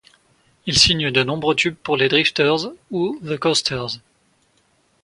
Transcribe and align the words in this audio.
Ils 0.65 0.79
signent 0.79 1.09
nombre 1.09 1.53
de 1.53 1.59
tubes 1.59 1.75
pour 1.75 1.95
les 1.95 2.07
Drifters 2.09 2.69
ou 2.89 3.19
The 3.23 3.37
Coasters. 3.37 3.99